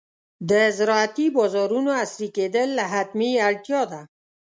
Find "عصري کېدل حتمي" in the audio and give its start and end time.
2.03-3.31